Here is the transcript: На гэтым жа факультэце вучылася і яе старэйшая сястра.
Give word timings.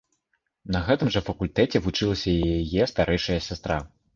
На 0.75 0.79
гэтым 0.87 1.11
жа 1.17 1.21
факультэце 1.27 1.83
вучылася 1.89 2.27
і 2.35 2.57
яе 2.63 2.91
старэйшая 2.93 3.39
сястра. 3.51 3.79